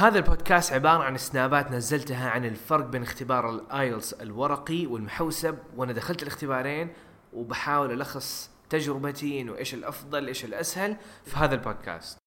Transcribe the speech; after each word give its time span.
هذا 0.00 0.18
البودكاست 0.18 0.72
عبارة 0.72 1.02
عن 1.02 1.16
سنابات 1.16 1.72
نزلتها 1.72 2.30
عن 2.30 2.44
الفرق 2.44 2.86
بين 2.86 3.02
اختبار 3.02 3.50
الآيلتس 3.50 4.12
الورقي 4.12 4.86
والمحوسب 4.86 5.58
وأنا 5.76 5.92
دخلت 5.92 6.22
الاختبارين 6.22 6.88
وبحاول 7.32 7.92
ألخص 7.92 8.50
تجربتي 8.70 9.40
إنه 9.40 9.56
إيش 9.56 9.74
الأفضل 9.74 10.26
إيش 10.26 10.44
الأسهل 10.44 10.96
في 11.24 11.36
هذا 11.36 11.54
البودكاست. 11.54 12.18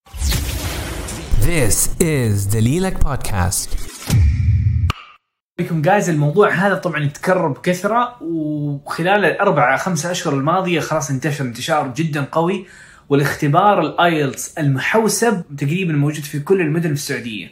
This 1.42 1.90
is 2.02 2.54
دليلك 2.54 3.04
بودكاست. 3.04 3.70
بكم 5.60 5.82
guys 5.82 6.10
الموضوع 6.10 6.50
هذا 6.50 6.76
طبعا 6.76 7.04
يتكرر 7.04 7.48
بكثرة 7.48 8.24
وخلال 8.24 9.26
الاربع 9.26 9.78
خمسة 9.78 10.12
أشهر 10.12 10.34
الماضية 10.34 10.80
خلاص 10.80 11.10
انتشر 11.10 11.44
انتشار 11.44 11.88
جدا 11.88 12.28
قوي 12.32 12.66
والاختبار 13.12 13.82
الايلتس 13.82 14.58
المحوسب 14.58 15.44
تقريبا 15.58 15.94
موجود 15.94 16.24
في 16.24 16.40
كل 16.40 16.62
المدن 16.62 16.88
في 16.88 16.94
السعودية. 16.94 17.48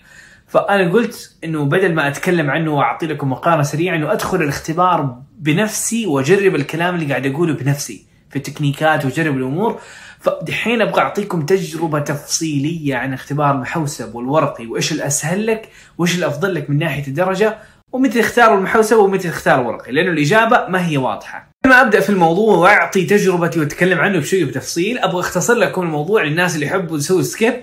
فأنا 0.47 0.91
قلت 0.91 1.35
إنه 1.43 1.65
بدل 1.65 1.93
ما 1.93 2.07
أتكلم 2.07 2.49
عنه 2.49 2.71
وأعطي 2.71 3.07
لكم 3.07 3.29
مقارنه 3.29 3.63
سريعة 3.63 3.95
إنه 3.95 4.11
أدخل 4.11 4.41
الاختبار 4.41 5.21
بنفسي 5.39 6.05
وأجرب 6.05 6.55
الكلام 6.55 6.95
اللي 6.95 7.05
قاعد 7.05 7.25
أقوله 7.25 7.53
بنفسي 7.53 8.05
في 8.29 8.35
التكنيكات 8.35 9.05
وأجرب 9.05 9.37
الأمور 9.37 9.79
فدحين 10.19 10.81
أبغى 10.81 11.01
أعطيكم 11.01 11.45
تجربة 11.45 11.99
تفصيلية 11.99 12.95
عن 12.95 13.13
اختبار 13.13 13.55
المحوسب 13.55 14.15
والورقي 14.15 14.65
وإيش 14.65 14.91
الأسهل 14.91 15.47
لك 15.47 15.69
وإيش 15.97 16.17
الأفضل 16.17 16.55
لك 16.55 16.69
من 16.69 16.77
ناحية 16.77 17.07
الدرجة 17.07 17.57
ومتى 17.91 18.21
تختار 18.21 18.57
المحوسب 18.57 18.97
ومتى 18.97 19.29
تختار 19.29 19.61
الورقي 19.61 19.91
لأنه 19.91 20.11
الإجابة 20.11 20.67
ما 20.67 20.87
هي 20.87 20.97
واضحة. 20.97 21.48
قبل 21.63 21.73
ما 21.73 21.81
أبدأ 21.81 21.99
في 21.99 22.09
الموضوع 22.09 22.57
وأعطي 22.57 23.05
تجربتي 23.05 23.59
وأتكلم 23.59 23.99
عنه 23.99 24.19
بشوي 24.19 24.43
بتفصيل 24.43 24.97
أبغى 24.97 25.19
أختصر 25.19 25.53
لكم 25.53 25.81
الموضوع 25.81 26.23
للناس 26.23 26.55
اللي 26.55 26.65
يحبوا 26.65 26.97
يسووا 26.97 27.21
skip 27.21 27.53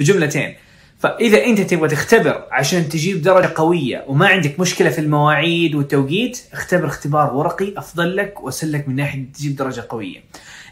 بجملتين. 0.00 0.54
فإذا 0.98 1.44
أنت 1.44 1.60
تبغى 1.60 1.88
تختبر 1.88 2.44
عشان 2.50 2.88
تجيب 2.88 3.22
درجة 3.22 3.52
قوية 3.54 4.04
وما 4.08 4.26
عندك 4.28 4.60
مشكلة 4.60 4.90
في 4.90 4.98
المواعيد 5.00 5.74
والتوقيت 5.74 6.40
اختبر 6.52 6.86
اختبار 6.86 7.34
ورقي 7.34 7.74
أفضل 7.76 8.16
لك 8.16 8.44
وأسهل 8.44 8.72
لك 8.72 8.88
من 8.88 8.96
ناحية 8.96 9.24
تجيب 9.34 9.56
درجة 9.56 9.86
قوية. 9.88 10.20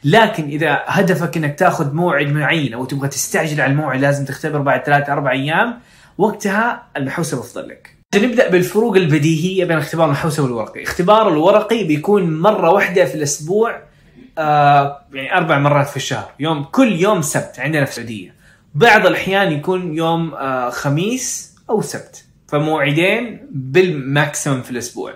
لكن 0.05 0.49
إذا 0.49 0.83
هدفك 0.87 1.37
إنك 1.37 1.59
تأخذ 1.59 1.95
موعد 1.95 2.27
معين 2.27 2.75
أو 2.75 2.85
تبغى 2.85 3.09
تستعجل 3.09 3.61
على 3.61 3.73
الموعد 3.73 4.01
لازم 4.01 4.25
تختبر 4.25 4.59
بعد 4.59 4.85
ثلاث 4.85 5.11
أربع 5.11 5.33
أيام 5.33 5.79
وقتها 6.19 6.87
المحوسب 6.97 7.39
أفضل 7.39 7.69
لك. 7.69 8.02
نبدأ 8.15 8.49
بالفروق 8.49 8.97
البديهية 8.97 9.65
بين 9.65 9.79
اختبار 9.79 10.07
المحوسب 10.07 10.43
والورقي، 10.43 10.83
اختبار 10.83 11.29
الورقي 11.29 11.85
بيكون 11.85 12.41
مرة 12.41 12.71
واحدة 12.71 13.05
في 13.05 13.15
الأسبوع 13.15 13.83
آه 14.39 15.03
يعني 15.13 15.37
أربع 15.37 15.59
مرات 15.59 15.89
في 15.89 15.97
الشهر، 15.97 16.31
يوم 16.41 16.65
كل 16.65 16.93
يوم 16.93 17.23
سبت 17.23 17.55
عندنا 17.59 17.85
في 17.85 17.91
السعودية. 17.91 18.35
بعض 18.75 19.07
الأحيان 19.07 19.53
يكون 19.53 19.97
يوم 19.97 20.35
آه 20.35 20.71
خميس 20.71 21.55
أو 21.71 21.83
سبت، 21.83 22.25
فموعدين 22.49 23.47
بالماكسيمم 23.51 24.63
في 24.63 24.71
الأسبوع. 24.71 25.15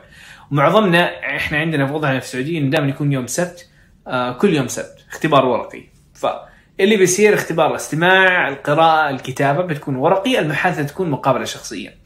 ومعظمنا 0.53 1.37
إحنا 1.37 1.59
عندنا 1.59 1.87
في 1.87 1.93
وضعنا 1.93 2.21
في 2.21 2.27
السعودية 2.27 2.61
دائما 2.61 2.89
يكون 2.89 3.13
يوم 3.13 3.27
سبت 3.27 3.69
آه 4.07 4.33
كل 4.33 4.55
يوم 4.55 4.69
سبت 4.69 5.05
اختبار 5.11 5.47
ورقي. 5.47 5.83
فاللي 6.15 6.97
بيصير 6.97 7.35
اختبار 7.35 7.71
الاستماع، 7.71 8.49
القراءة، 8.49 9.11
الكتابة 9.11 9.63
بتكون 9.63 9.97
ورقي، 9.97 10.39
المحادثة 10.39 10.83
تكون 10.83 11.11
مقابلة 11.11 11.45
شخصية. 11.45 11.97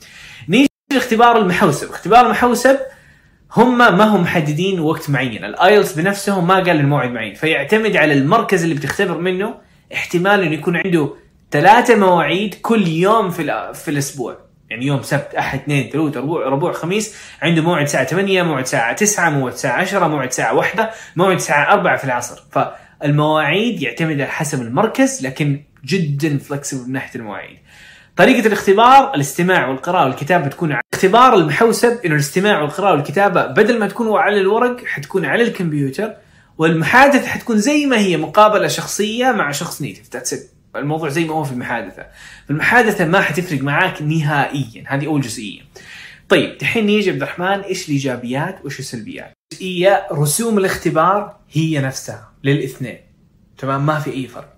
اختبار 0.96 1.36
المحوسب. 1.36 1.90
اختبار 1.90 2.26
المحوسب 2.26 2.78
هم 3.56 3.78
ما 3.78 4.04
هم 4.04 4.22
محددين 4.22 4.80
وقت 4.80 5.10
معين. 5.10 5.44
الايلتس 5.44 5.92
بنفسهم 5.92 6.46
ما 6.46 6.54
قال 6.54 6.70
الموعد 6.70 7.10
معين. 7.10 7.34
فيعتمد 7.34 7.96
على 7.96 8.12
المركز 8.12 8.62
اللي 8.62 8.74
بتختبر 8.74 9.18
منه 9.18 9.54
احتمال 9.94 10.42
إنه 10.42 10.54
يكون 10.54 10.76
عنده 10.76 11.14
ثلاثة 11.50 11.96
مواعيد 11.96 12.54
كل 12.62 12.88
يوم 12.88 13.30
في 13.30 13.72
في 13.74 13.90
الأسبوع. 13.90 14.36
يعني 14.70 14.86
يوم 14.86 15.02
سبت 15.02 15.34
أحد 15.34 15.58
اثنين 15.58 15.90
ثلاث 15.90 16.16
ربوع 16.16 16.48
ربوع 16.48 16.72
خميس 16.72 17.16
عنده 17.42 17.62
موعد 17.62 17.82
الساعة 17.82 18.04
8 18.04 18.42
موعد 18.42 18.62
الساعة 18.62 18.92
9 18.92 19.30
موعد 19.30 19.52
الساعة 19.52 19.80
10 19.80 20.08
موعد 20.08 20.28
الساعة 20.28 20.54
1 20.54 20.90
موعد 21.16 21.34
الساعة 21.34 21.72
4 21.72 21.96
في 21.96 22.04
العصر. 22.04 22.42
فالمواعيد 22.52 23.82
يعتمد 23.82 24.20
على 24.20 24.30
حسب 24.30 24.62
المركز 24.62 25.26
لكن 25.26 25.62
جدا 25.84 26.38
flexible 26.38 26.86
من 26.86 26.92
ناحية 26.92 27.20
المواعيد. 27.20 27.58
طريقة 28.16 28.46
الاختبار 28.46 29.14
الاستماع 29.14 29.68
والقراءة 29.68 30.04
والكتابة 30.04 30.46
بتكون 30.46 30.72
على 30.72 30.82
اختبار 30.92 31.34
المحوسب 31.34 31.98
إنه 32.04 32.14
الاستماع 32.14 32.62
والقراءة 32.62 32.92
والكتابة 32.92 33.46
بدل 33.46 33.78
ما 33.78 33.88
تكون 33.88 34.18
على 34.18 34.40
الورق 34.40 34.84
حتكون 34.84 35.24
على 35.24 35.42
الكمبيوتر 35.42 36.14
والمحادثة 36.58 37.26
حتكون 37.26 37.58
زي 37.58 37.86
ما 37.86 37.98
هي 37.98 38.16
مقابلة 38.16 38.68
شخصية 38.68 39.32
مع 39.32 39.50
شخص 39.50 39.82
نيتف. 39.82 40.12
ذاتس 40.12 40.46
الموضوع 40.76 41.08
زي 41.08 41.24
ما 41.24 41.34
هو 41.34 41.44
في 41.44 41.52
المحادثة. 41.52 42.06
في 42.44 42.50
المحادثة 42.50 43.04
ما 43.04 43.20
حتفرق 43.20 43.60
معاك 43.60 44.02
نهائيا. 44.02 44.84
هذه 44.86 45.06
أول 45.06 45.20
جزئية. 45.20 45.60
طيب 46.28 46.58
دحين 46.58 46.86
نيجي 46.86 47.10
عبد 47.10 47.22
الرحمن 47.22 47.60
إيش 47.60 47.88
الإيجابيات 47.88 48.58
وإيش 48.64 48.78
السلبيات؟ 48.78 49.32
جزئية 49.52 50.06
رسوم 50.12 50.58
الاختبار 50.58 51.36
هي 51.52 51.80
نفسها 51.80 52.32
للإثنين. 52.44 52.98
تمام؟ 53.58 53.86
ما 53.86 53.98
في 53.98 54.12
أي 54.12 54.26
فرق. 54.26 54.56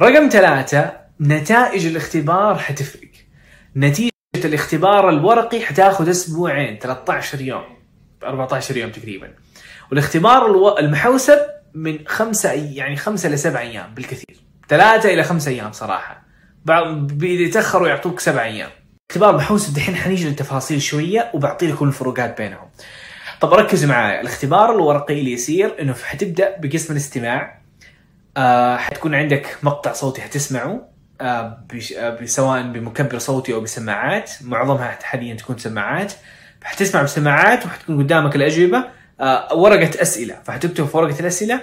رقم 0.00 0.28
ثلاثة 0.28 1.01
نتائج 1.22 1.86
الاختبار 1.86 2.58
حتفرق. 2.58 3.10
نتيجة 3.76 4.12
الاختبار 4.36 5.08
الورقي 5.08 5.60
حتاخذ 5.60 6.10
أسبوعين 6.10 6.78
13 6.78 7.40
يوم 7.40 7.64
14 8.24 8.76
يوم 8.76 8.90
تقريبا. 8.90 9.30
والاختبار. 9.90 10.78
المحوسب 10.78 11.38
من 11.74 11.98
خمسة 12.06 12.52
يعني 12.52 12.96
خمسة 12.96 13.28
لسبع 13.28 13.60
أيام 13.60 13.94
بالكثير. 13.94 14.36
ثلاثة 14.68 15.14
إلى 15.14 15.22
خمسة 15.22 15.50
أيام 15.50 15.72
صراحة. 15.72 16.22
بعض 16.64 17.22
اذا 17.22 17.52
تأخروا 17.52 17.88
يعطوك 17.88 18.20
سبع 18.20 18.44
أيام. 18.44 18.70
اختبار 19.10 19.30
المحوسب 19.30 19.74
دحين 19.74 19.96
حنيجي 19.96 20.28
للتفاصيل 20.28 20.82
شوية 20.82 21.30
وبعطي 21.34 21.66
لكم 21.66 21.88
الفروقات 21.88 22.38
بينهم. 22.38 22.68
طب 23.40 23.54
ركزوا 23.54 23.88
معايا. 23.88 24.20
الاختبار 24.20 24.74
الورقي 24.74 25.20
اللي 25.20 25.32
يصير 25.32 25.80
إنه 25.80 25.94
حتبدأ 25.94 26.56
بقسم 26.58 26.92
الاستماع. 26.92 27.62
آه 28.36 28.76
حتكون 28.76 29.14
عندك 29.14 29.56
مقطع 29.62 29.92
صوتي 29.92 30.22
حتسمعه. 30.22 30.91
سواء 32.24 32.62
بمكبر 32.62 33.18
صوتي 33.18 33.54
أو 33.54 33.60
بسماعات. 33.60 34.30
معظمها 34.40 34.98
حاليا 35.02 35.34
تكون 35.34 35.58
سماعات. 35.58 36.12
حتسمع 36.62 37.02
بسماعات 37.02 37.66
وحتكون 37.66 38.02
قدامك 38.02 38.36
الأجوبة. 38.36 38.84
آه 39.20 39.54
ورقة 39.54 40.02
أسئلة. 40.02 40.38
فحتكتب 40.44 40.86
في 40.86 40.96
ورقة 40.96 41.20
الأسئلة. 41.20 41.60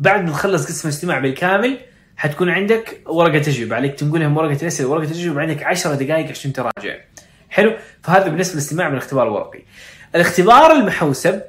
بعد 0.00 0.24
ما 0.24 0.30
تخلص 0.30 0.66
قسم 0.66 0.88
الاستماع 0.88 1.18
بالكامل 1.18 1.78
حتكون 2.16 2.50
عندك 2.50 3.00
ورقة 3.06 3.40
اجوبه 3.40 3.76
عليك 3.76 3.94
تنقلهم 3.94 4.36
ورقة 4.36 4.58
الأسئلة. 4.62 4.88
ورقة 4.88 5.10
الاجوبه 5.10 5.40
عندك 5.40 5.62
10 5.62 5.94
دقائق 5.94 6.30
عشان 6.30 6.52
تراجع. 6.52 6.96
حلو؟ 7.50 7.76
فهذا 8.02 8.28
بالنسبة 8.28 8.52
للاستماع 8.52 8.88
من 8.88 8.94
الاختبار 8.94 9.26
الورقي. 9.28 9.62
الاختبار 10.14 10.72
المحوسب 10.72 11.42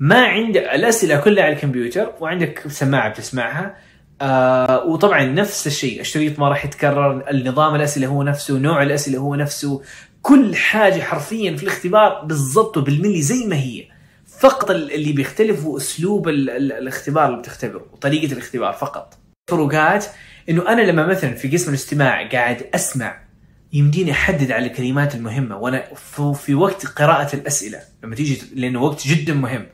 ما 0.00 0.26
عندك 0.26 0.60
الأسئلة 0.60 1.20
كلها 1.20 1.44
على 1.44 1.52
الكمبيوتر 1.52 2.12
وعندك 2.20 2.62
سماعة 2.68 3.08
بتسمعها. 3.08 3.76
آه 4.22 4.84
وطبعا 4.84 5.24
نفس 5.24 5.66
الشيء. 5.66 6.00
الشريط 6.00 6.38
ما 6.38 6.48
راح 6.48 6.64
يتكرر. 6.64 7.30
النظام 7.30 7.74
الاسئله 7.74 8.06
هو 8.06 8.22
نفسه 8.22 8.58
نوع 8.58 8.82
الاسئله 8.82 9.18
هو 9.18 9.34
نفسه. 9.34 9.82
كل 10.22 10.56
حاجة 10.56 11.00
حرفيا 11.00 11.56
في 11.56 11.62
الاختبار 11.62 12.24
بالضبط 12.24 12.76
وبالملي 12.76 13.22
زي 13.22 13.46
ما 13.46 13.56
هي. 13.56 13.84
فقط 14.38 14.70
اللي 14.70 15.12
بيختلف 15.12 15.64
هو 15.64 15.76
أسلوب 15.76 16.28
ال 16.28 16.50
ال 16.50 16.72
الاختبار 16.72 17.26
اللي 17.26 17.38
بتختبره 17.38 17.86
وطريقه 17.92 18.32
الاختبار 18.32 18.72
فقط. 18.72 19.18
فروقات 19.50 20.04
إنه 20.48 20.68
أنا 20.68 20.82
لما 20.82 21.06
مثلا 21.06 21.34
في 21.34 21.48
قسم 21.48 21.68
الاستماع 21.68 22.28
قاعد 22.28 22.66
أسمع 22.74 23.20
يمديني 23.72 24.10
أحدد 24.10 24.50
على 24.50 24.66
الكلمات 24.66 25.14
المهمة 25.14 25.56
وأنا 25.56 25.84
في 26.34 26.54
وقت 26.54 26.86
قراءة 26.86 27.36
الأسئلة. 27.36 27.80
لما 28.04 28.14
تيجي 28.14 28.42
لأنه 28.54 28.82
وقت 28.82 29.06
جدا 29.06 29.34
مهم. 29.34 29.66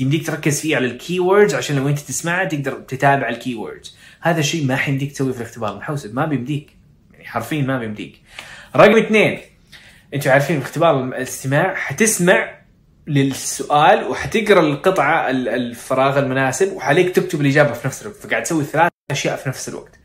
يمديك 0.00 0.26
تركز 0.26 0.60
فيه 0.60 0.76
على 0.76 0.86
ال 0.86 1.20
keywords 1.20 1.54
عشان 1.54 1.76
لما 1.76 1.90
انت 1.90 1.98
تسمعها 1.98 2.44
تقدر 2.44 2.72
تتابع 2.72 3.28
ال 3.28 3.54
keywords 3.54 3.96
هذا 4.20 4.40
الشيء 4.40 4.66
ما 4.66 4.76
حيمديك 4.76 5.12
تسويه 5.12 5.32
في 5.32 5.40
الاختبار. 5.40 5.72
المحوسب 5.72 6.14
ما 6.14 6.26
بيمديك. 6.26 6.76
يعني 7.12 7.24
حرفيا 7.24 7.62
ما 7.62 7.78
بيمديك. 7.78 8.22
رقم 8.76 8.96
اثنين. 8.96 9.40
أنتوا 10.14 10.32
عارفين 10.32 10.60
في 10.60 10.66
اختبار 10.66 11.04
الاستماع 11.04 11.74
حتسمع 11.74 12.58
للسؤال 13.06 14.04
وحتقرأ 14.04 14.60
القطعة 14.60 15.30
الفراغ 15.30 16.18
المناسب 16.18 16.72
وحاليك 16.72 17.16
تكتب 17.16 17.40
الإجابة 17.40 17.72
في 17.72 17.86
نفس 17.86 18.02
الوقت. 18.02 18.16
فقاعد 18.16 18.42
تسوي 18.42 18.64
ثلاث 18.64 18.92
أشياء 19.10 19.36
في 19.36 19.48
نفس 19.48 19.68
الوقت. 19.68 19.98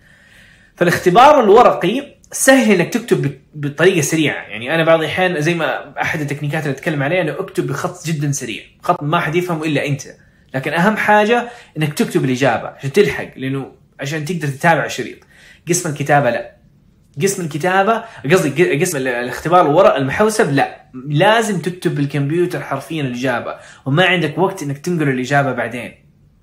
فالاختبار 0.76 1.44
الورقي 1.44 2.16
سهل 2.34 2.82
إنك 2.82 2.94
تكتب 2.94 3.40
بطريقة 3.56 4.02
سريعة. 4.02 4.44
يعني 4.44 4.76
أنا 4.76 4.84
بعض 4.84 5.00
الأحيان 5.00 5.42
زي 5.42 5.54
ما 5.54 6.02
أحد 6.02 6.22
التكنيكات 6.22 6.64
اللي 6.64 6.74
أتكلم 6.76 7.04
عليها 7.04 7.22
إنه 7.22 7.32
أكتب 7.40 7.68
بخط 7.68 8.08
جدا 8.08 8.32
سريع. 8.32 8.64
خط 8.82 9.04
ما 9.04 9.20
حد 9.20 9.36
يفهمه 9.36 9.66
إلا 9.66 9.88
أنت. 9.88 10.02
لكن 10.54 10.74
أهم 10.74 10.98
حاجة 10.98 11.50
إنك 11.78 11.94
تكتب 11.94 12.26
الإجابة 12.26 12.68
عشان 12.68 12.92
تلحق 12.92 13.28
لأنه 13.36 13.72
عشان 14.00 14.26
تقدر 14.26 14.48
تتابع 14.48 14.86
الشريط 14.86 15.18
قسم 15.70 15.90
الكتابة 15.90 16.30
لا. 16.30 16.56
قسم 17.22 17.44
الكتابة 17.44 18.04
قصدي 18.32 18.80
قسم 18.80 18.98
الاختبار 18.98 19.66
الورق 19.66 19.96
المحوسب 19.96 20.54
لا. 20.54 20.84
لازم 21.08 21.62
تكتب 21.62 21.96
بالكمبيوتر 21.96 22.62
حرفيا 22.62 23.02
الإجابة. 23.02 23.56
وما 23.86 24.06
عندك 24.06 24.38
وقت 24.38 24.64
إنك 24.64 24.78
تنقل 24.78 25.10
الإجابة 25.10 25.52
بعدين. 25.52 25.94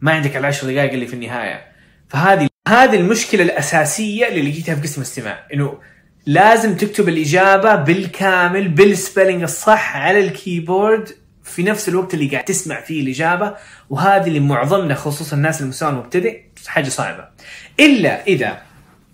ما 0.01 0.13
عندك 0.13 0.37
العشر 0.37 0.73
دقائق 0.73 0.93
اللي 0.93 1.07
في 1.07 1.15
النهاية. 1.15 1.65
فهذه 2.09 2.50
هذه 2.71 2.97
المشكلة 2.97 3.43
الأساسية 3.43 4.29
اللي 4.29 4.43
لقيتها 4.43 4.75
في 4.75 4.81
قسم 4.81 5.01
الاستماع 5.01 5.47
إنه 5.55 5.79
لازم 6.27 6.77
تكتب 6.77 7.09
الإجابة 7.09 7.75
بالكامل 7.75 8.69
بال 8.69 8.83
spelling 8.83 9.43
الصح 9.43 9.97
على 9.97 10.21
ال 10.21 10.31
keyboard 10.31 11.09
في 11.45 11.63
نفس 11.63 11.89
الوقت 11.89 12.15
اللي 12.15 12.29
قاعد 12.29 12.45
تسمع 12.45 12.81
فيه 12.81 13.03
الإجابة 13.03 13.55
وهذه 13.91 14.27
اللي 14.27 14.41
معظمنا 14.41 14.95
خصوصا 14.95 15.37
الناس 15.37 15.63
المستوى 15.63 15.89
المبتدئ 15.89 16.41
حاجة 16.67 16.89
صعبة. 16.89 17.29
إلا 17.81 18.27
إذا 18.27 18.63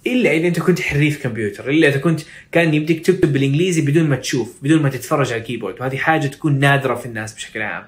إلا 0.06 0.32
إذا 0.32 0.48
أنت 0.48 0.60
كنت 0.60 0.80
حريف 0.80 1.22
كمبيوتر 1.22 1.70
إلا 1.70 1.88
إذا 1.88 1.98
كنت 1.98 2.20
كان 2.52 2.74
يمديك 2.74 3.06
تكتب 3.06 3.32
بالإنجليزي 3.32 3.80
بدون 3.80 4.04
ما 4.08 4.16
تشوف 4.16 4.56
بدون 4.62 4.82
ما 4.82 4.88
تتفرج 4.88 5.32
على 5.32 5.40
ال 5.40 5.44
keyboard 5.44 5.80
وهذه 5.80 5.96
حاجة 5.96 6.26
تكون 6.26 6.58
نادرة 6.58 6.94
في 6.94 7.06
الناس 7.06 7.34
بشكل 7.34 7.62
عام. 7.62 7.84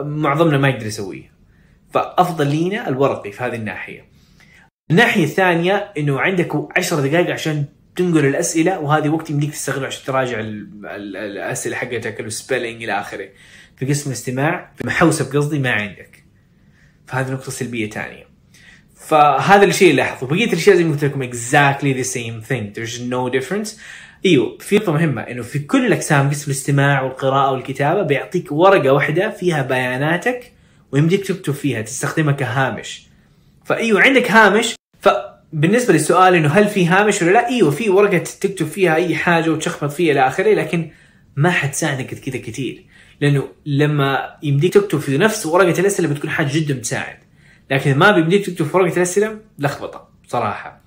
معظمنا 0.00 0.58
ما 0.58 0.68
يقدر 0.68 0.86
يسويها. 0.86 1.30
فأفضل 1.94 2.46
لينا 2.46 2.88
الورقي 2.88 3.32
في 3.32 3.44
هذه 3.44 3.54
الناحية. 3.54 4.15
الناحيه 4.90 5.24
الثانية 5.24 5.92
إنه 5.98 6.20
عندك 6.20 6.52
10 6.76 7.00
دقائق 7.00 7.30
عشان 7.30 7.64
تنقل 7.96 8.26
الأسئلة 8.26 8.78
وهذه 8.80 9.08
وقت 9.08 9.30
يمديك 9.30 9.50
تستغله 9.52 9.86
عشان 9.86 10.04
تراجع 10.06 10.40
ال- 10.40 10.68
ال- 10.86 11.16
الأسئلة 11.16 11.76
حقتك 11.76 12.20
ال 12.20 12.27
spelling 12.27 12.82
إلى 12.82 12.92
آخره. 13.00 13.28
في 13.76 13.86
قسم 13.86 14.10
الاستماع 14.10 14.70
في 14.76 14.86
محوسب 14.86 15.36
قصدي 15.36 15.58
ما 15.58 15.70
عندك. 15.70 16.24
فهذه 17.06 17.32
نقطة 17.32 17.50
سلبية 17.50 17.90
ثانية. 17.90 18.24
فهذا 18.96 19.64
الشيء 19.64 19.90
اللي 19.90 20.02
لاحظه 20.02 20.26
بقية 20.26 20.46
الأشياء 20.46 20.76
زي 20.76 20.84
ما 20.84 20.92
قلت 20.92 21.04
لكم 21.04 21.30
exactly 21.30 22.04
the 22.04 22.08
same 22.08 22.48
thing. 22.48 22.78
There's 22.78 23.00
no 23.00 23.40
difference. 23.40 23.68
إيوه 24.26 24.58
في 24.58 24.76
نقطة 24.76 24.92
مهمة 24.92 25.22
إنه 25.22 25.42
في 25.42 25.58
كل 25.58 25.86
الأقسام 25.86 26.30
قسم 26.30 26.44
الاستماع 26.50 27.02
والقراءة 27.02 27.52
والكتابة 27.52 28.02
بيعطيك 28.02 28.52
ورقة 28.52 28.90
واحدة 28.92 29.30
فيها 29.30 29.62
بياناتك 29.62 30.52
ويمديك 30.92 31.26
تكتب 31.26 31.52
فيها 31.54 31.82
تستخدمها 31.82 32.32
كهامش. 32.32 33.05
فايوه 33.66 34.02
عندك 34.02 34.30
هامش؟ 34.30 34.74
فبالنسبة 35.00 35.92
للسؤال 35.92 36.34
إنه 36.34 36.48
هل 36.48 36.68
في 36.68 36.86
هامش 36.86 37.22
ولا 37.22 37.30
لا 37.30 37.48
أيوه 37.48 37.70
في 37.70 37.90
ورقة 37.90 38.18
تكتب 38.18 38.66
فيها 38.66 38.94
أي 38.94 39.16
حاجة 39.16 39.50
وتشخبط 39.50 39.92
فيها 39.92 40.12
إلى 40.12 40.26
آخره 40.26 40.54
لكن 40.54 40.90
ما 41.36 41.50
حتساعدك 41.50 42.06
كذا 42.06 42.38
كثير. 42.38 42.84
لأنه 43.20 43.48
لما 43.66 44.36
يمديك 44.42 44.74
تكتب 44.74 44.98
في 44.98 45.18
نفس 45.18 45.46
ورقة 45.46 45.80
الأسئلة 45.80 46.08
بتكون 46.08 46.30
حاجة 46.30 46.48
جدا 46.52 46.74
بتساعد. 46.74 47.16
لكن 47.70 47.98
ما 47.98 48.10
بيمديك 48.10 48.46
تكتب 48.46 48.66
في 48.66 48.76
ورقة 48.76 48.96
الأسئلة 48.96 49.38
لخبطة 49.58 50.08
صراحة. 50.28 50.80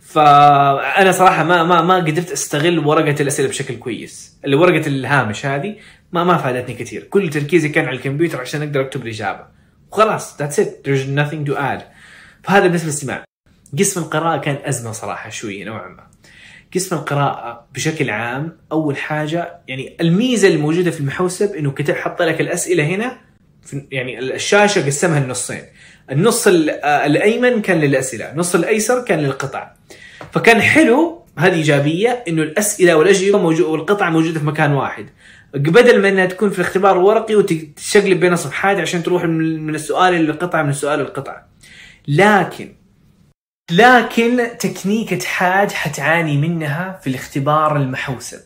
فأنا 0.00 1.12
صراحة 1.12 1.44
ما 1.44 1.64
ما 1.64 1.82
ما 1.82 1.96
قدرت 1.96 2.30
أستغل 2.32 2.78
ورقة 2.78 3.22
الأسئلة 3.22 3.48
بشكل 3.48 3.76
كويس. 3.76 4.36
ورقة 4.46 4.86
الهامش 4.86 5.46
هذه 5.46 5.76
ما 6.12 6.24
ما 6.24 6.36
فادتني 6.36 6.74
كثير. 6.74 7.02
كل 7.02 7.30
تركيزي 7.30 7.68
كان 7.68 7.84
على 7.84 7.96
الكمبيوتر 7.96 8.40
عشان 8.40 8.62
أقدر 8.62 8.80
أكتب 8.80 9.02
الإجابة. 9.02 9.44
وخلاص 9.90 10.38
ذاتس 10.38 10.60
ات 10.60 10.86
there's 10.88 11.18
nothing 11.18 11.50
to 11.50 11.56
add. 11.56 11.82
فهذا 12.44 12.62
بالنسبة 12.66 12.84
للاستماع. 12.84 13.24
قسم 13.78 14.00
القراءة 14.00 14.36
كان 14.40 14.56
أزمة 14.64 14.92
صراحة 14.92 15.30
شوية 15.30 15.64
نوعا 15.64 15.88
ما. 15.88 16.06
قسم 16.74 16.96
القراءة 16.96 17.66
بشكل 17.74 18.10
عام 18.10 18.56
أول 18.72 18.96
حاجة 18.96 19.58
يعني 19.68 19.96
الميزة 20.00 20.48
الموجودة 20.48 20.90
في 20.90 21.00
المحوسب 21.00 21.54
إنه 21.54 21.70
كتب 21.70 21.94
حط 21.94 22.22
لك 22.22 22.40
الأسئلة 22.40 22.84
هنا 22.84 23.18
يعني 23.90 24.18
الشاشة 24.18 24.86
قسمها 24.86 25.20
لنصين 25.20 25.62
النص 26.10 26.46
ال- 26.46 26.70
آه، 26.70 27.06
الأيمن 27.06 27.62
كان 27.62 27.80
للأسئلة 27.80 28.32
النص 28.32 28.54
الأيسر 28.54 29.04
كان 29.04 29.18
للقطع. 29.18 29.70
فكان 30.32 30.62
حلو 30.62 31.24
هذه 31.38 31.54
إيجابية 31.54 32.24
إنه 32.28 32.42
الأسئلة 32.42 32.94
والأجوبة 32.96 33.38
موجودة 33.38 33.68
والقطع 33.68 34.10
موجودة 34.10 34.38
في 34.40 34.46
مكان 34.46 34.72
واحد. 34.72 35.06
بدل 35.54 36.02
ما 36.02 36.08
إنها 36.08 36.26
تكون 36.26 36.50
في 36.50 36.58
الاختبار 36.58 36.92
الورقي 36.96 37.34
وتشقلب 37.34 38.20
بين 38.20 38.36
صفحات 38.36 38.76
عشان 38.76 39.02
تروح 39.02 39.24
من 39.24 39.62
من 39.66 39.74
السؤال 39.74 40.14
للقطعه 40.14 40.62
من 40.62 40.70
السؤال 40.70 40.98
للقطعه. 40.98 41.49
لكن 42.10 42.74
لكن 43.70 44.48
تكنيكة 44.58 45.26
حاد 45.26 45.72
حتعاني 45.72 46.36
منها 46.36 47.00
في 47.02 47.10
الاختبار 47.10 47.76
المحوسب. 47.76 48.40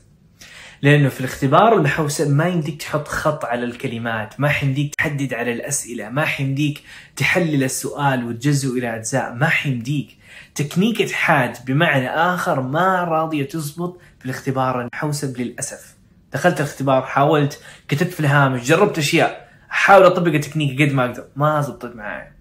لأنه 0.83 1.09
في 1.09 1.21
الاختبار 1.21 1.77
المحوسب 1.77 2.31
ما 2.31 2.49
يمديك 2.49 2.81
تحط 2.83 3.09
خط 3.09 3.45
على 3.45 3.65
الكلمات 3.65 4.41
ما 4.41 4.49
حيمديك 4.49 4.95
تحدد 4.95 5.35
على 5.35 5.53
الأسئلة 5.53 6.09
ما 6.09 6.25
حيمديك 6.25 6.83
تحلل 7.17 7.65
السؤال 7.65 8.25
وتجزئه 8.25 8.71
إلى 8.71 8.97
أجزاء 8.97 9.35
ما 9.35 9.49
حيمديك. 9.49 10.19
تكنيكة 10.55 11.13
حاد 11.13 11.57
بمعنى 11.67 12.11
آخر 12.11 12.61
ما 12.61 13.05
راضية 13.05 13.49
تزبط 13.49 14.01
في 14.19 14.25
الاختبار 14.25 14.81
المحوسب 14.81 15.41
للأسف. 15.41 15.95
دخلت 16.33 16.61
الاختبار 16.61 17.03
حاولت 17.03 17.61
كتبت 17.89 18.13
في 18.13 18.21
الهامش 18.21 18.63
جربت 18.63 18.99
أشياء 18.99 19.49
أحاول 19.71 20.05
أطبق 20.05 20.33
التكنيك 20.33 20.83
قد 20.83 20.93
ما 20.93 21.05
أقدر 21.05 21.25
ما 21.37 21.61
زبطت 21.61 21.97
معي 21.97 22.34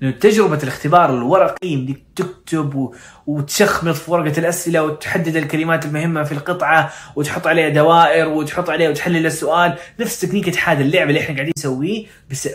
تجربة 0.00 0.62
الاختبار 0.62 1.14
الورقي 1.14 1.68
يمديك 1.68 2.02
تكتب 2.16 2.74
و... 2.74 2.94
وتشخمط 3.26 3.94
في 3.94 4.10
ورقة 4.10 4.38
الأسئلة 4.38 4.82
وتحدد 4.82 5.36
الكلمات 5.36 5.84
المهمة 5.84 6.22
في 6.22 6.32
القطعة 6.32 6.92
وتحط 7.16 7.46
عليها 7.46 7.68
دوائر 7.68 8.28
وتحط 8.28 8.70
عليها 8.70 8.90
وتحلل 8.90 9.26
السؤال. 9.26 9.78
نفس 10.00 10.20
تكنيكه 10.20 10.52
هذا 10.64 10.80
اللعبة 10.80 11.08
اللي 11.08 11.20
إحنا 11.20 11.34
قاعدين 11.34 11.52
نسويه. 11.58 12.06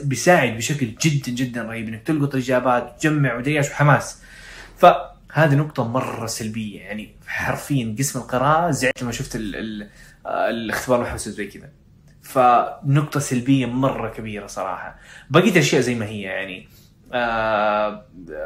بيساعد 0.03 0.57
بشكل 0.57 0.95
جدا 1.01 1.31
جدا 1.31 1.61
رهيب 1.61 1.87
إنك 1.87 2.03
تلقط 2.03 2.35
الإجابات 2.35 2.95
تجمع 2.99 3.35
ودياش 3.35 3.69
وحماس. 3.69 4.21
فهذه 4.77 5.55
نقطة 5.55 5.87
مرة 5.87 6.25
سلبية. 6.25 6.79
يعني 6.81 7.15
حرفيا 7.27 7.95
قسم 7.99 8.19
القراءة 8.19 8.71
زعلت 8.71 9.01
لما 9.03 9.11
شفت 9.11 9.35
ال... 9.35 9.55
ال... 9.55 9.89
آه، 10.25 10.49
الاختبار 10.49 10.99
المحوسب 10.99 11.31
زي 11.31 11.47
كذا. 11.47 11.69
فنقطة 12.21 13.19
سلبية 13.19 13.65
مرة 13.65 14.09
كبيرة 14.09 14.47
صراحة. 14.47 14.99
بقيت 15.29 15.53
الأشياء 15.53 15.81
زي 15.81 15.95
ما 15.95 16.05
هي 16.05 16.21
يعني. 16.21 16.67
آه 17.13 18.05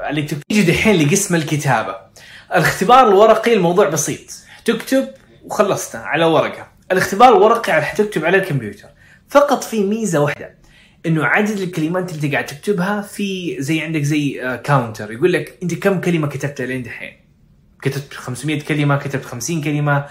اللي 0.10 0.22
تيجي 0.22 0.72
دحين 0.72 0.96
لقسم 1.08 1.36
الكتابة. 1.36 1.96
الاختبار 2.56 3.08
الورقي 3.08 3.54
الموضوع 3.54 3.90
بسيط. 3.90 4.20
تكتب 4.66 5.08
وخلصتها 5.44 6.02
على 6.02 6.26
ورقة. 6.26 6.68
الاختبار 6.92 7.30
الورقي 7.38 7.72
على 7.74 7.86
حتكتب 7.86 8.26
على 8.26 8.38
الكمبيوتر. 8.38 8.88
فقط 9.30 9.64
في 9.64 9.84
ميزة 9.84 10.20
واحدة 10.20 10.56
إنه 11.06 11.26
عدد 11.26 11.60
الكلمات 11.60 12.12
اللي 12.14 12.26
أنت 12.26 12.34
قاعد 12.34 12.46
تكتبها 12.46 13.02
في 13.02 13.56
زي 13.60 13.82
عندك 13.82 14.02
زي 14.02 14.42
آه 14.44 14.56
كاونتر 14.56 15.12
يقول 15.12 15.34
لك 15.34 15.58
أنت 15.64 15.74
كم 15.74 16.02
كلمة 16.02 16.28
كتبتها 16.28 16.66
لين 16.66 16.84
دحين؟ 16.84 17.26
كتبت 17.82 18.14
500 18.14 18.62
كلمة 18.62 18.98
كتبت 18.98 19.26
50 19.26 19.62
كلمة 19.62 20.06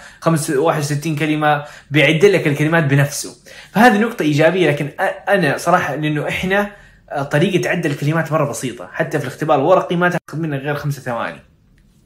61 0.57 1.15
كلمة 1.15 1.65
بيعد 1.91 2.25
لك 2.25 2.47
الكلمات 2.47 2.83
بنفسه. 2.83 3.35
فهذه 3.71 3.97
نقطة 3.97 4.23
إيجابية 4.23 4.69
لكن 4.69 4.89
أ- 4.89 5.29
أنا 5.29 5.57
صراحة 5.57 5.95
لأنه 5.95 6.27
آه، 7.11 7.23
طريقة 7.23 7.69
عد 7.69 7.85
الكلمات 7.85 8.31
مرة 8.31 8.49
بسيطة. 8.49 8.89
حتى 8.93 9.19
في 9.19 9.25
الاختبار 9.25 9.59
الورقي 9.59 9.95
ما 9.95 10.09
تاخذ 10.09 10.39
منك 10.41 10.61
غير 10.61 10.75
خمسة 10.75 11.01
ثواني. 11.01 11.39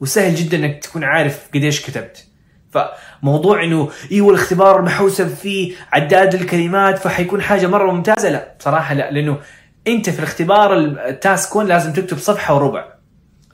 وسهل 0.00 0.34
جدا 0.34 0.56
إنك 0.56 0.82
تكون 0.82 1.04
عارف 1.04 1.48
قديش 1.54 1.86
كتبت. 1.86 2.26
فموضوع 2.70 3.64
إنه 3.64 3.90
إيوه 4.12 4.30
الاختبار 4.30 4.78
المحوسب 4.80 5.28
فيه 5.28 5.74
عداد 5.92 6.34
الكلمات 6.34 6.98
فحيكون 6.98 7.42
حاجة 7.42 7.66
مرة 7.66 7.92
ممتازة. 7.92 8.30
لا 8.30 8.54
بصراحة 8.58 8.94
لا 8.94 9.10
لأنه 9.10 9.38
أنت 9.86 10.10
في 10.10 10.18
الاختبار 10.18 10.76
ال 10.78 10.94
task 10.94 11.56
1 11.56 11.68
لازم 11.68 11.92
تكتب 11.92 12.18
صفحة 12.18 12.54
وربع. 12.54 12.84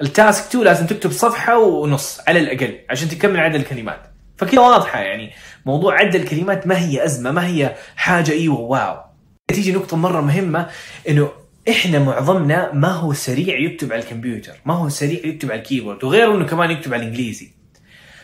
ال 0.00 0.09
task 0.09 0.44
2 0.48 0.64
لازم 0.64 0.86
تكتب 0.86 1.10
صفحة 1.10 1.58
ونص 1.58 2.20
على 2.28 2.38
الأقل 2.40 2.78
عشان 2.90 3.08
تكمل 3.08 3.40
عدد 3.40 3.54
الكلمات. 3.54 4.00
فكذا 4.36 4.60
واضحة 4.60 4.98
يعني. 5.00 5.32
موضوع 5.66 5.94
عد 5.94 6.14
الكلمات 6.14 6.66
ما 6.66 6.78
هي 6.78 7.04
أزمة 7.04 7.30
ما 7.30 7.46
هي 7.46 7.74
حاجة 7.96 8.32
إيوه 8.32 8.60
wow. 8.60 9.05
تيجي 9.54 9.72
نقطة 9.72 9.96
مرة 9.96 10.20
مهمة 10.20 10.68
إنه 11.08 11.30
إحنا 11.68 11.98
معظمنا 11.98 12.72
ما 12.72 12.88
هو 12.88 13.12
سريع 13.12 13.58
يكتب 13.58 13.92
على 13.92 14.02
الكمبيوتر 14.02 14.52
ما 14.64 14.74
هو 14.74 14.88
سريع 14.88 15.26
يكتب 15.26 15.50
على 15.50 15.60
ال 15.60 15.65
keyboard 15.65 16.04
وغيره 16.04 16.34
إنه 16.34 16.46
كمان 16.46 16.70
يكتب 16.70 16.94
على 16.94 17.02
الإنجليزي. 17.02 17.50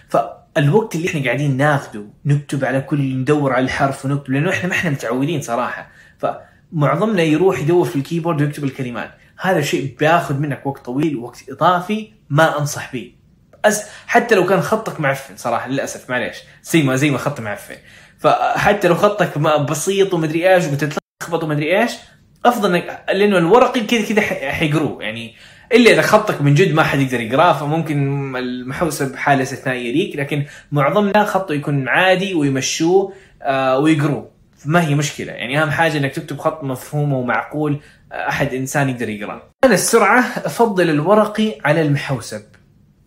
فالوقت 0.08 0.94
اللي 0.94 1.08
إحنا 1.08 1.24
قاعدين 1.24 1.56
ناخذه 1.56 2.06
نكتب 2.24 2.64
على 2.64 2.80
كل 2.80 3.16
ندور 3.16 3.52
على 3.52 3.64
الحرف 3.64 4.04
ونكتب 4.04 4.30
لأنه 4.32 4.50
إحنا 4.50 4.68
ما 4.68 4.74
إحنا 4.74 4.90
متعودين 4.90 5.42
صراحة. 5.42 5.90
فمعظمنا 6.18 7.22
يروح 7.22 7.60
يدور 7.60 7.84
في 7.84 7.96
ال 7.96 8.01
keyboard 8.01 8.42
ويكتب 8.42 8.64
الكلمات. 8.64 9.10
هذا 9.40 9.58
الشيء 9.58 9.96
بياخذ 9.98 10.34
منك 10.38 10.66
وقت 10.66 10.84
طويل 10.84 11.16
وقت 11.16 11.44
إضافي 11.50 12.12
ما 12.30 12.58
أنصح 12.58 12.92
به. 12.92 13.12
أس 13.64 13.84
حتى 14.06 14.34
لو 14.34 14.46
كان 14.46 14.60
خطك 14.60 15.00
معفن 15.00 15.36
صراحة 15.36 15.68
للأسف 15.68 16.10
معليش. 16.10 16.36
زي 16.64 16.82
ما 16.82 16.96
زي 16.96 17.10
ما 17.10 17.18
خط 17.18 17.40
معفن. 17.40 17.76
فحتى 18.18 18.88
لو 18.88 18.94
خطك 18.94 19.38
بسيط 19.38 20.14
ومدري 20.14 20.54
إيش 20.54 20.64
وتتلخبط 21.22 21.44
ومدري 21.44 21.80
إيش. 21.82 21.92
أفضل 22.44 22.74
انك 22.74 23.04
لأنه 23.08 23.38
الورقي 23.38 23.80
كذا 23.80 24.02
كذا 24.02 24.20
حيقروه. 24.50 25.02
يعني 25.02 25.34
إلا 25.72 25.90
إذا 25.90 26.02
خطك 26.02 26.42
من 26.42 26.54
جد 26.54 26.74
ما 26.74 26.82
حد 26.82 27.00
يقدر 27.00 27.20
يقراه 27.20 27.52
فممكن 27.52 28.36
المحوسب 28.36 29.16
حاله 29.16 29.42
استثنائية 29.42 29.92
ليك 29.92 30.16
لكن 30.16 30.44
معظمنا 30.72 31.24
خطه 31.24 31.54
يكون 31.54 31.88
عادي 31.88 32.34
ويمشوه 32.34 33.12
آه 33.42 33.78
ويقروه. 33.78 34.30
ما 34.64 34.88
هي 34.88 34.94
مشكلة. 34.94 35.32
يعني 35.32 35.62
أهم 35.62 35.70
حاجة 35.70 35.98
إنك 35.98 36.12
تكتب 36.12 36.38
خط 36.38 36.64
مفهوم 36.64 37.12
ومعقول 37.12 37.80
آه، 38.12 38.28
أحد 38.28 38.54
إنسان 38.54 38.88
يقدر 38.88 39.08
يقرأه. 39.08 39.42
أنا 39.64 39.74
السرعة 39.74 40.20
أفضل 40.20 40.90
الورقي 40.90 41.54
على 41.64 41.82
المحوسب 41.82 42.42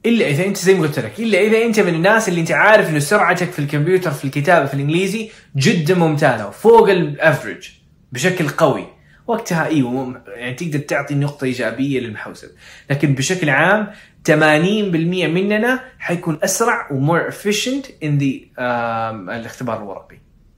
إلا 0.06 0.28
إذا 0.28 0.46
أنت 0.46 0.58
زي 0.58 0.74
ما 0.74 0.82
قلت 0.82 1.00
لك 1.00 1.20
إلا 1.20 1.40
إذا 1.40 1.66
أنت 1.66 1.80
من 1.80 1.96
الناس 1.96 2.30
اللي 2.30 2.42
أنت 2.42 2.52
عارف 2.52 2.90
إنه 2.90 3.00
سرعتك 3.00 3.52
في 3.52 3.60
الكمبيوتر 3.60 4.12
في 4.12 4.26
الكتابة 4.26 4.66
في 4.66 4.74
الإنجليزي 4.74 5.30
جدا 5.56 5.96
ممتازة 5.96 6.50
فوق 6.50 6.90
ال 6.90 7.00
average 7.00 7.70
بشكل 8.16 8.50
قوي 8.50 8.88
وقتها 9.28 9.66
أيوه 9.66 10.22
يعني 10.28 10.54
تقدر 10.54 10.80
تعطي 10.80 11.16
نقطة 11.16 11.46
إيجابية 11.46 12.00
للمحوسب 12.00 12.50
لكن 12.90 13.16
بشكل 13.16 13.50
عام 13.50 13.92
80% 14.30 14.32
مننا 14.32 15.84
حيكون 16.00 16.40
أسرع 16.44 16.92
و 16.92 17.00
more 17.00 17.32
efficient 17.32 17.92
in 18.04 18.18
the 18.18 19.38
الاختبار 19.38 19.78
الورقي 19.78 20.18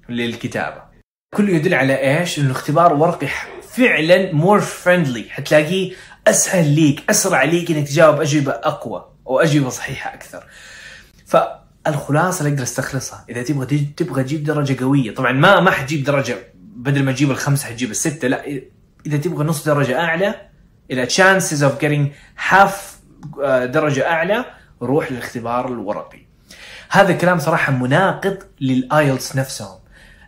للكتابة 0.09 0.81
كله 1.35 1.49
يدل 1.49 1.73
على 1.73 2.19
إيش؟ 2.19 2.39
إنه 2.39 2.45
الاختبار 2.45 2.95
الورقي 2.95 3.27
فعلا 3.69 4.33
more 4.33 4.59
friendly 4.59 5.25
حتلاقيه 5.29 5.93
أسهل 6.27 6.75
ليك 6.75 7.03
أسرع 7.09 7.43
ليك 7.43 7.71
إنك 7.71 7.87
تجاوب 7.87 8.21
أجوبة 8.21 8.51
أقوى 8.51 9.11
أو 9.27 9.39
أجوبة 9.39 9.69
صحيحة 9.69 10.13
أكثر. 10.13 10.43
فالخلاصة 11.25 12.39
اللي 12.39 12.51
أقدر 12.51 12.63
أستخلصها 12.63 13.25
إذا 13.29 13.43
تبغى 13.43 13.79
تبغى 13.97 14.23
تجيب 14.23 14.43
درجة 14.43 14.83
قوية 14.83 15.13
طبعا 15.15 15.31
ما 15.31 15.59
ما 15.59 15.71
حتجيب 15.71 16.03
درجة 16.03 16.37
بدل 16.77 17.03
ما 17.03 17.11
تجيب 17.11 17.31
الخمسة 17.31 17.65
حتجيب 17.67 17.91
الستة 17.91 18.27
لا 18.27 18.45
اذا 19.05 19.17
تبغى 19.17 19.45
نص 19.45 19.65
درجة 19.65 19.99
أعلى 19.99 20.35
ال 20.91 21.07
chances 21.09 21.61
of 21.61 21.81
getting 21.81 22.13
half 22.51 22.97
آه، 23.43 23.65
درجة 23.65 24.11
أعلى 24.11 24.45
روح 24.81 25.11
للاختبار 25.11 25.67
الورقي. 25.67 26.19
هذا 26.89 27.11
الكلام 27.11 27.39
صراحة 27.39 27.73
مناقض 27.73 28.37
لل 28.61 28.82
IELTS 28.82 29.35
نفسهم. 29.35 29.77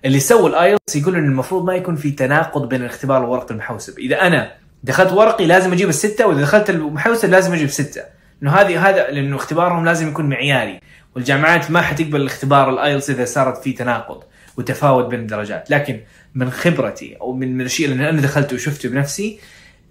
اللي 0.05 0.19
سووا 0.19 0.49
ال 0.49 0.57
IELTS 0.57 0.95
يقول 0.95 1.15
إن 1.15 1.25
المفروض 1.25 1.65
ما 1.65 1.75
يكون 1.75 1.95
في 1.95 2.11
تناقض 2.11 2.69
بين 2.69 2.81
الاختبار 2.81 3.23
الورقي 3.23 3.45
والمحوسب، 3.49 3.99
إذا 3.99 4.21
أنا 4.21 4.51
دخلت 4.83 5.11
ورقي 5.11 5.45
لازم 5.45 5.73
أجيب 5.73 5.89
الستة 5.89 6.27
وإذا 6.27 6.41
دخلت 6.41 6.69
المحوسب 6.69 7.29
لازم 7.29 7.53
أجيب 7.53 7.69
ستة. 7.69 8.01
إنه 8.43 8.51
هذه 8.51 8.89
هذا 8.89 9.11
لأنه 9.11 9.35
اختبارهم 9.35 9.85
لازم 9.85 10.07
يكون 10.07 10.29
معياري، 10.29 10.79
والجامعات 11.15 11.71
ما 11.71 11.81
حتقبل 11.81 12.21
الاختبار 12.21 12.69
ال 12.69 12.76
IELTS 12.76 13.09
إذا 13.09 13.25
صارت 13.25 13.63
في 13.63 13.73
تناقض 13.73 14.23
وتفاوت 14.59 15.05
بين 15.05 15.19
الدرجات، 15.19 15.71
لكن 15.71 15.99
من 16.35 16.51
خبرتي 16.51 17.17
أو 17.21 17.33
من 17.33 17.57
من 17.57 17.65
الشيء 17.65 17.85
اللي 17.85 18.09
أنا 18.09 18.21
دخلته 18.21 18.55
وشفته 18.55 18.89
بنفسي 18.89 19.39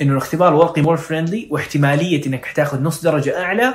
إنه 0.01 0.13
الاختبار 0.13 0.49
الورقي 0.49 0.83
more 0.83 0.97
friendly 0.97 1.49
واحتمالية 1.51 2.27
إنك 2.27 2.45
حتاخذ 2.45 2.83
نص 2.83 3.03
درجة 3.03 3.43
أعلى 3.43 3.75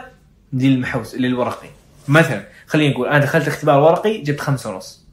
للمحوس 0.54 1.16
للورقي. 1.16 1.68
مثلا 2.08 2.44
خلينا 2.68 2.94
نقول 2.94 3.08
أنا 3.08 3.20
دخلت 3.20 3.48
اختبار 3.48 3.80
ورقي 3.80 4.18
جبت 4.18 4.40
خمسة 4.40 4.70
ونص. 4.70 5.06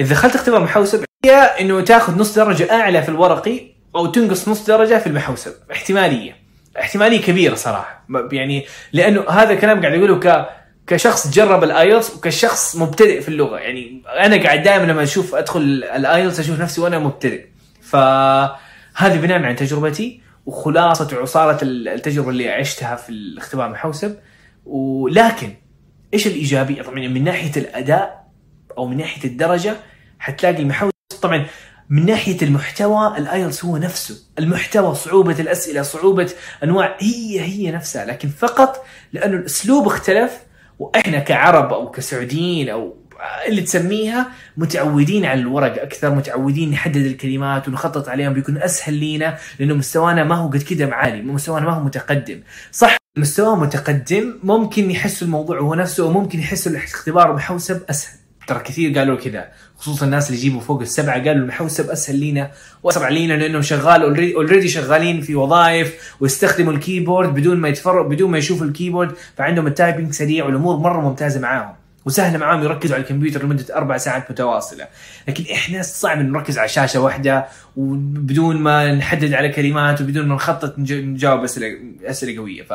إذا 0.00 0.10
دخلت 0.10 0.34
اختبار 0.34 0.64
محوسب 0.64 1.04
هي 1.24 1.32
إنه 1.34 1.80
تاخذ 1.80 2.18
نص 2.18 2.34
درجة 2.34 2.72
أعلى 2.72 3.02
في 3.02 3.08
الورقي 3.08 3.60
أو 3.96 4.06
تنقص 4.06 4.48
نص 4.48 4.66
درجة 4.66 4.98
في 4.98 5.06
المحوسب 5.06 5.52
احتمالية 5.72 6.36
احتمالية 6.80 7.20
كبيرة 7.22 7.54
صراحة 7.54 8.06
يعني 8.32 8.66
لأنه 8.92 9.30
هذا 9.30 9.52
الكلام 9.52 9.80
قاعد 9.80 9.94
اقوله 9.94 10.20
ك 10.20 10.48
كشخص 10.86 11.28
جرب 11.30 11.64
ال 11.64 11.72
IELTS 11.72 12.14
وكشخص 12.14 12.76
مبتدئ 12.76 13.20
في 13.20 13.28
اللغة. 13.28 13.58
يعني 13.58 14.02
أنا 14.06 14.42
قاعد 14.42 14.62
دائما 14.62 14.92
لما 14.92 15.02
أشوف 15.02 15.34
أدخل 15.34 15.60
ال 15.94 16.02
IELTS 16.02 16.40
أشوف 16.40 16.60
نفسي 16.60 16.80
وأنا 16.80 16.98
مبتدئ. 16.98 17.46
فهذه 17.82 19.16
بناء 19.20 19.42
عن 19.42 19.56
تجربتي 19.56 20.20
وخلاصة 20.46 21.16
وعصاره 21.16 21.58
التجربة 21.62 22.30
اللي 22.30 22.48
عشتها 22.48 22.96
في 22.96 23.10
الاختبار 23.10 23.66
المحوسب 23.66 24.18
ولكن 24.66 25.54
إيش 26.14 26.26
الايجابيه 26.26 26.82
طبعا 26.82 26.94
من 26.94 27.24
ناحية 27.24 27.52
الأداء 27.56 28.26
أو 28.78 28.86
من 28.86 28.96
ناحية 28.96 29.28
الدرجة 29.28 29.76
حتلاقي 30.18 30.62
المحوسب 30.62 30.92
طبعا 31.22 31.46
من 31.90 32.06
ناحية 32.06 32.42
المحتوى 32.42 33.18
الآيلتس 33.18 33.64
هو 33.64 33.76
نفسه. 33.76 34.16
المحتوى 34.38 34.94
صعوبة 34.94 35.40
الأسئلة 35.40 35.82
صعوبة 35.82 36.32
أنواع 36.64 36.96
هي 37.00 37.40
هي 37.40 37.70
نفسها. 37.70 38.04
لكن 38.04 38.28
فقط 38.28 38.84
لأنه 39.12 39.36
الأسلوب 39.36 39.86
اختلف 39.86 40.32
وإحنا 40.78 41.18
كعرب 41.18 41.72
أو 41.72 41.90
كسعوديين 41.90 42.68
أو 42.68 42.96
اللي 43.48 43.62
تسميها 43.62 44.28
متعودين 44.56 45.24
على 45.24 45.40
الورق 45.40 45.82
أكثر 45.82 46.14
متعودين 46.14 46.70
نحدد 46.70 46.96
الكلمات 46.96 47.68
ونخطط 47.68 48.08
عليهم 48.08 48.32
بيكون 48.32 48.58
أسهل 48.58 48.94
لينا 48.94 49.38
لأنه 49.58 49.74
مستوانا 49.74 50.24
ما 50.24 50.34
هو 50.34 50.48
قد 50.48 50.62
كده 50.62 50.94
عالي 50.94 51.22
مستوانا 51.22 51.66
ما 51.66 51.72
هو 51.72 51.84
متقدم. 51.84 52.40
صح 52.72 52.96
مستوى 53.16 53.56
متقدم 53.56 54.38
ممكن 54.42 54.90
يحس 54.90 55.22
الموضوع 55.22 55.60
هو 55.60 55.74
نفسه 55.74 56.04
وممكن 56.04 56.40
يحس 56.40 56.66
الاختبار 56.66 57.32
محوسب 57.32 57.82
أسهل. 57.90 58.18
ترى 58.46 58.58
كثير 58.58 58.98
قالوا 58.98 59.16
كذا 59.16 59.48
خصوصا 59.78 60.06
الناس 60.06 60.26
اللي 60.30 60.38
يجيبوا 60.40 60.60
فوق 60.60 60.80
السبعة 60.80 61.14
قالوا 61.24 61.32
المحوسب 61.42 61.90
اسهل 61.90 62.16
لينا 62.16 62.50
واسرع 62.82 63.08
لينا 63.08 63.34
لأنه 63.34 63.60
شغال 63.60 64.02
already 64.34 64.68
شغالين 64.68 65.20
في 65.20 65.34
وظائف 65.34 66.14
ويستخدموا 66.20 66.72
ال 66.72 66.79
keyboard 66.79 67.34
بدون 67.34 67.56
ما 67.56 67.68
يتفرق 67.68 68.06
بدون 68.06 68.30
ما 68.30 68.38
يشوفوا 68.38 68.66
ال 68.66 68.71
keyboard 68.71 69.12
فعندهم 69.36 69.66
ال 69.66 69.73
typing 69.73 70.12
سريع 70.12 70.44
والأمور 70.44 70.76
مرة 70.76 71.00
ممتازة 71.00 71.40
معاهم. 71.40 71.74
وسهل 72.04 72.38
معاهم 72.38 72.62
يركزوا 72.62 72.94
على 72.96 73.02
الكمبيوتر 73.04 73.42
لمدة 73.42 73.76
أربع 73.76 73.96
ساعات 73.96 74.30
متواصلة. 74.30 74.86
لكن 75.28 75.44
إحنا 75.52 75.82
صعب 75.82 76.18
نركز 76.18 76.58
على 76.58 76.68
شاشة 76.68 77.00
واحدة 77.00 77.46
وبدون 77.76 78.56
ما 78.56 78.94
نحدد 78.94 79.34
على 79.34 79.48
كلمات 79.48 80.00
وبدون 80.00 80.28
ما 80.28 80.34
نخطط 80.34 80.78
نج- 80.78 80.92
نجاوب 80.92 81.44
اسئله 81.44 81.78
أسئلة 82.04 82.38
قوية 82.40 82.62
ف 82.62 82.72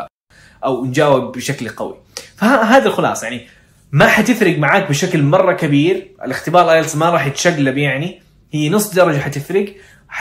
أو 0.66 0.86
نجاوب 0.86 1.32
بشكل 1.38 1.70
قوي. 1.70 1.96
فهذا 2.36 2.86
الخلاصة 2.86 3.24
يعني 3.28 3.48
ما 3.92 4.08
حتفرق 4.08 4.60
معاك 4.60 4.90
بشكل 4.90 5.24
مرة 5.24 5.54
كبير. 5.54 6.08
الاختبار 6.24 6.66
الايلتس 6.66 6.96
ما 6.96 7.10
راح 7.10 7.26
يتشقلب 7.26 7.78
يعني. 7.78 8.22
هي 8.52 8.70
نص 8.70 8.94
درجة 8.94 9.20
حتفرق. 9.20 9.76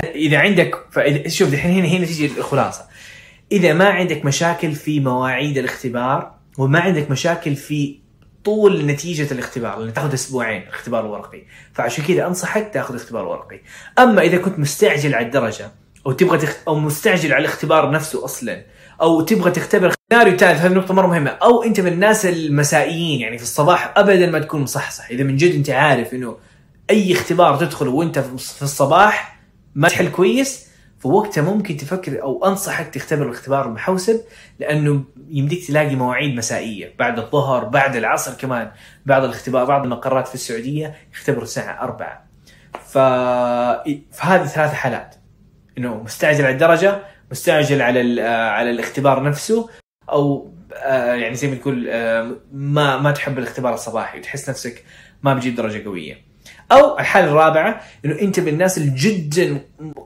إذا 0.04 0.38
عندك 0.38 0.74
فإذا 0.90 1.28
شوف 1.28 1.54
الحين 1.54 1.84
هنا 1.84 1.88
هنا 1.88 2.06
تيجي 2.06 2.26
الخلاصة. 2.26 2.84
إذا 3.52 3.72
ما 3.72 3.88
عندك 3.88 4.24
مشاكل 4.24 4.72
في 4.72 5.00
مواعيد 5.00 5.58
الاختبار 5.58 6.34
وما 6.58 6.80
عندك 6.80 7.10
مشاكل 7.10 7.56
في 7.56 7.98
طول 8.44 8.86
نتيجة 8.86 9.32
الاختبار 9.32 9.78
لأن 9.78 9.94
تاخذ 9.94 10.12
أسبوعين 10.12 10.62
الاختبار 10.62 11.06
الورقي 11.06 11.42
فعشان 11.72 12.04
كذا 12.04 12.26
أنصحك 12.26 12.70
تاخذ 12.74 12.94
اختبار 12.94 13.26
ورقي. 13.26 13.60
أما 13.98 14.22
إذا 14.22 14.38
كنت 14.38 14.58
مستعجل 14.58 15.14
على 15.14 15.26
الدرجة 15.26 15.70
أو 16.06 16.12
تبغى 16.12 16.38
تخت... 16.38 16.56
أو 16.68 16.78
مستعجل 16.78 17.32
على 17.32 17.44
الاختبار 17.44 17.90
نفسه 17.90 18.24
أصلا 18.24 18.64
أو 19.00 19.20
تبغى 19.20 19.50
تختبر 19.50 19.94
سيناريو 20.10 20.36
ثالث 20.36 20.60
هذه 20.60 20.72
نقطة 20.72 20.94
مرة 20.94 21.06
مهمة. 21.06 21.30
أو 21.30 21.62
أنت 21.62 21.80
من 21.80 21.92
الناس 21.92 22.26
المسائيين 22.26 23.20
يعني 23.20 23.38
في 23.38 23.42
الصباح 23.42 23.94
أبدا 23.96 24.30
ما 24.30 24.38
تكون 24.38 24.60
مصحصح. 24.62 25.10
إذا 25.10 25.24
من 25.24 25.36
جد 25.36 25.54
أنت 25.54 25.70
عارف 25.70 26.14
إنه 26.14 26.36
أي 26.90 27.12
اختبار 27.12 27.56
تدخله 27.56 27.90
وأنت 27.90 28.18
في 28.18 28.62
الصباح 28.62 29.40
ما 29.74 29.88
تحل 29.88 30.08
كويس 30.08 30.70
فوقتها 30.98 31.42
ممكن 31.42 31.76
تفكر 31.76 32.22
أو 32.22 32.44
أنصحك 32.46 32.94
تختبر 32.94 33.26
الاختبار 33.26 33.66
المحوسب 33.66 34.20
لأنه 34.58 35.04
يمديك 35.30 35.66
تلاقي 35.66 35.96
مواعيد 35.96 36.36
مسائية. 36.36 36.94
بعد 36.98 37.18
الظهر 37.18 37.64
بعد 37.64 37.96
العصر 37.96 38.34
كمان. 38.34 38.70
بعض 39.06 39.24
الاختبار 39.24 39.64
بعض 39.64 39.84
المقرات 39.84 40.28
في 40.28 40.34
السعودية 40.34 40.94
يختبروا 41.12 41.42
الساعة 41.42 41.82
4 41.82 42.24
ف... 42.86 42.98
فهذه 44.16 44.46
ثلاث 44.46 44.72
حالات. 44.72 45.14
إنه 45.78 46.02
مستعجل 46.02 46.44
على 46.44 46.54
الدرجة 46.54 47.02
مستعجل 47.30 47.82
على 47.82 48.00
ال... 48.00 48.20
على 48.50 48.70
الاختبار 48.70 49.22
نفسه 49.22 49.68
أو 50.10 50.50
آه، 50.74 51.14
يعني 51.14 51.34
زي 51.34 51.48
ما 51.48 51.54
تقول 51.54 51.86
آه، 51.88 52.36
ما 52.52 52.98
ما 52.98 53.10
تحب 53.10 53.38
الاختبار 53.38 53.74
الصباحي 53.74 54.18
وتحس 54.18 54.50
نفسك 54.50 54.84
ما 55.22 55.34
بتجيب 55.34 55.54
درجة 55.54 55.84
قوية. 55.84 56.30
أو 56.72 56.98
الحالة 56.98 57.28
الرابعة 57.28 57.80
إنه 58.04 58.20
أنت 58.20 58.40
من 58.40 58.48
الناس 58.48 58.78
اللي 58.78 58.90
جدا 58.90 59.60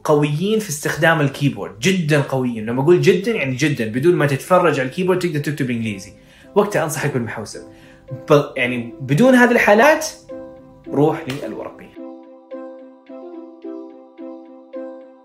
قويين 0.04 0.58
في 0.58 0.68
استخدام 0.68 1.20
الكيبورد 1.20 1.78
جدا 1.78 2.20
قويين. 2.20 2.66
لما 2.66 2.82
أقول 2.82 3.00
جدا 3.00 3.32
يعني 3.32 3.56
جدا 3.56 3.84
بدون 3.84 4.14
ما 4.14 4.26
تتفرج 4.26 4.80
على 4.80 4.88
الكيبورد 4.88 5.18
تقدر 5.18 5.38
تكتب 5.38 5.70
إنجليزي. 5.70 6.12
وقتها 6.54 6.84
أنصحك 6.84 7.12
بالمحوسب. 7.12 7.62
يعني 8.56 8.94
بدون 9.00 9.34
هذه 9.34 9.50
الحالات 9.50 10.06
روح 10.88 11.24
للورقي 11.28 11.93